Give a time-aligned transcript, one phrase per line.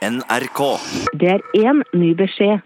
[0.00, 0.60] NRK.
[1.20, 2.62] Det er én ny beskjed.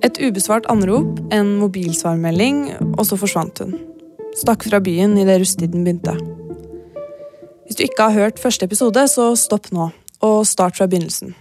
[0.00, 2.62] Et ubesvart anrop, en mobilsvarmelding,
[2.96, 3.74] og så forsvant hun.
[4.40, 6.14] Stakk fra byen idet rusttiden begynte.
[7.66, 9.90] Hvis du ikke har hørt første episode, så stopp nå,
[10.24, 11.34] og start fra begynnelsen.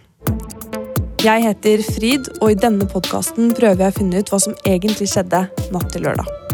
[1.23, 5.07] Jeg heter Frid, og i denne podkasten prøver jeg å finne ut hva som egentlig
[5.13, 6.46] skjedde natt til lørdag.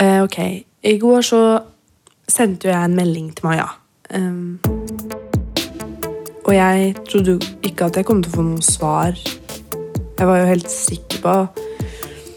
[0.00, 0.38] Eh, ok,
[0.82, 1.40] i går så
[2.26, 3.68] sendte jo jeg en melding til Maja.
[4.14, 4.58] Um,
[6.44, 9.18] og jeg trodde jo ikke at jeg kom til å få noe svar.
[10.18, 11.36] Jeg var jo helt sikker på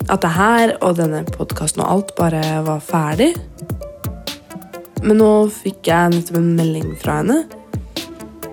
[0.08, 3.34] at det her og denne podkasten og alt bare var ferdig.
[5.04, 7.42] Men nå fikk jeg nettopp en melding fra henne.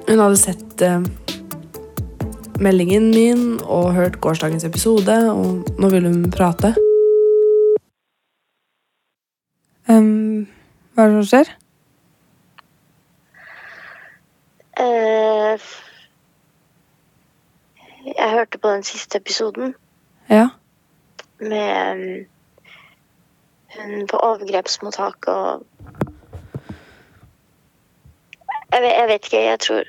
[0.08, 1.04] Hun hadde sett eh,
[2.60, 6.74] meldingen min og hørt gårsdagens episode, og nå vil hun prate.
[9.88, 10.46] Um,
[10.94, 11.50] hva er det som skjer?
[14.80, 15.58] Uh,
[18.16, 19.74] jeg hørte på den siste episoden
[20.30, 20.48] Ja.
[21.40, 22.26] med um,
[23.76, 25.66] hun på overgrepsmottak og
[28.72, 29.82] jeg vet, jeg vet ikke, jeg tror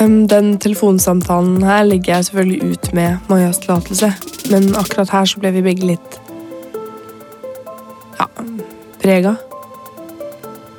[0.00, 4.12] Um, Den telefonsamtalen her legger jeg selvfølgelig ut med Majas tillatelse,
[4.50, 6.18] men akkurat her så ble vi begge litt
[8.18, 8.26] ja,
[9.02, 9.34] prega.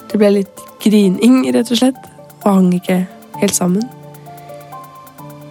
[0.09, 1.99] Det ble litt grining, rett og slett,
[2.41, 3.03] og hang ikke
[3.41, 3.85] helt sammen.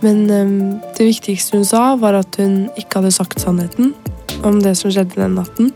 [0.02, 3.94] Men um, det viktigste hun sa, var at hun ikke hadde sagt sannheten
[4.46, 5.72] om det som skjedde den natten.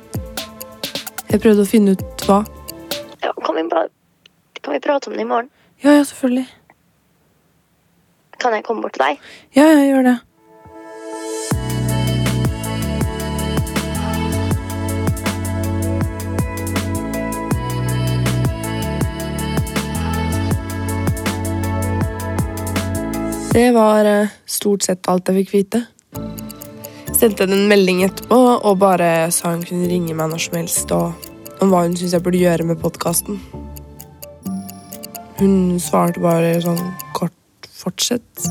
[1.31, 2.43] Jeg prøvde å finne ut hva.
[3.23, 3.89] ja, kan, vi bare,
[4.61, 5.49] kan vi prate om det i morgen?
[5.83, 6.47] Ja, ja, selvfølgelig.
[8.43, 9.25] Kan jeg komme bort til deg?
[9.57, 10.19] Ja, jeg gjør det.
[23.53, 25.83] Det var eh, stort sett alt jeg fikk vite.
[27.13, 30.95] Sendte henne en melding etterpå og bare sa hun kunne ringe meg når som helst
[30.97, 31.27] og
[31.61, 33.37] om hva hun syntes jeg burde gjøre med podkasten.
[35.37, 36.81] Hun svarte bare sånn
[37.13, 38.49] kort 'fortsett'.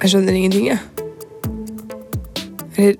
[0.00, 0.78] Jeg skjønner ingenting, jeg.
[2.76, 2.96] Eller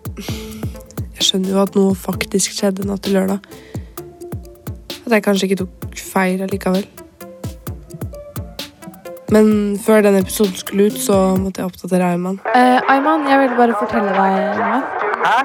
[1.15, 3.39] Jeg skjønner jo at noe faktisk skjedde natt til lørdag.
[5.06, 6.89] At jeg kanskje ikke tok feil allikevel.
[9.31, 12.41] Men før den episoden skulle ut, så måtte jeg oppdatere Ayman.
[12.51, 14.81] Eh, Ayman, jeg vil bare fortelle deg noe.
[15.23, 15.37] Hæ?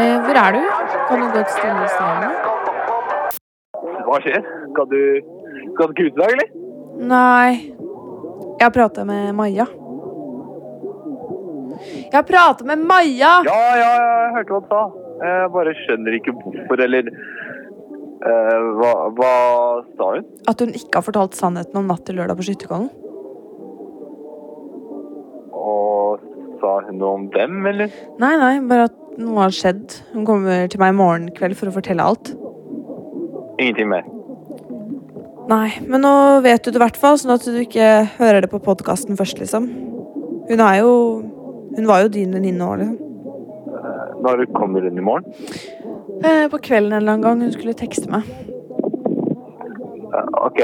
[0.00, 0.62] Eh, hvor er du?
[1.08, 2.32] Kan du gå til stille stedet?
[4.08, 4.42] Hva skjer?
[4.72, 4.98] Skal du,
[5.74, 6.48] skal du ikke ut i dag, eller?
[7.12, 7.52] Nei.
[8.58, 9.68] Jeg har prata med Maja.
[11.82, 13.32] Jeg har prata med Maja!
[13.46, 13.92] Ja, ja, ja,
[14.24, 14.82] jeg hørte hva du sa.
[15.22, 19.32] Jeg bare skjønner ikke hvorfor, eller eh, hva, hva
[19.94, 20.26] sa hun?
[20.50, 22.90] At hun ikke har fortalt sannheten om natt til lørdag på Skytterkollen.
[26.98, 27.92] Noe om dem, eller?
[28.22, 29.98] Nei, nei, bare at noe har skjedd.
[30.14, 32.32] Hun kommer til meg i morgen kveld for å fortelle alt.
[33.60, 34.08] Ingenting mer.
[35.50, 36.14] Nei, men nå
[36.44, 37.88] vet du det i hvert fall, sånn at du ikke
[38.18, 39.68] hører det på podkasten først, liksom.
[40.50, 40.92] Hun er jo
[41.72, 42.98] Hun var jo din venninne òg, liksom.
[44.22, 45.24] Når kommer hun i morgen?
[46.22, 47.40] Eh, på kvelden en eller annen gang.
[47.40, 48.28] Hun skulle tekste meg.
[50.44, 50.60] Ok.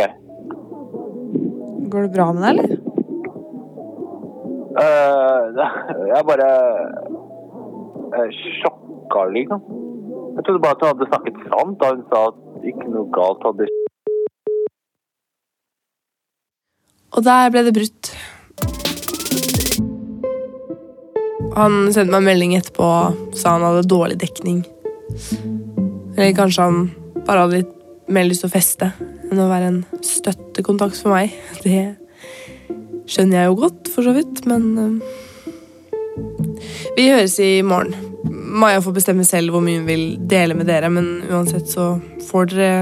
[1.88, 2.77] Går det bra med deg, eller?
[4.78, 5.42] Eh,
[6.12, 6.48] jeg bare
[8.14, 8.28] uh,
[8.60, 9.62] sjokka, liksom.
[10.36, 13.46] Jeg trodde bare at hun hadde snakket sant da hun sa at ikke noe galt
[13.46, 13.66] hadde.
[17.16, 18.12] Og der ble det brutt.
[21.58, 24.60] Han sendte meg en melding etterpå og sa han hadde dårlig dekning.
[26.14, 26.84] Eller kanskje han
[27.26, 27.74] bare hadde litt
[28.08, 28.92] mer lyst til å feste
[29.28, 31.34] enn å være en støttekontakt for meg.
[31.64, 31.96] Det
[33.08, 34.96] skjønner jeg jo godt, for så vidt, men eh,
[36.96, 37.94] Vi høres i morgen.
[38.58, 42.00] Maja får bestemme selv hvor mye hun vil dele med dere, men uansett så
[42.30, 42.74] får dere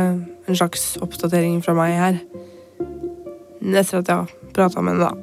[0.47, 2.21] en slags oppdatering fra meg her.
[3.67, 5.15] Etter at jeg har prata med henne, da.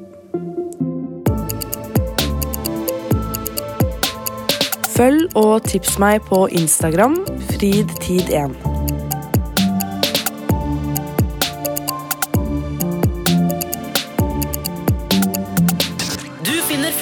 [4.93, 7.17] Følg og tips meg på Instagram
[7.49, 8.72] fridtid1.